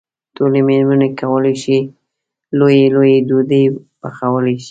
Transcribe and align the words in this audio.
ټولې 0.35 0.59
مېرمنې 0.69 1.09
کولای 1.19 1.55
شي 1.63 1.77
لويې 2.57 2.85
لويې 2.95 3.17
ډوډۍ 3.27 3.63
پخولی 4.01 4.53
شي. 4.57 4.59